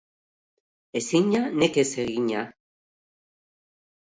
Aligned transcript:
Ezina 0.99 1.41
nekez 1.59 1.87
egina. 2.05 2.41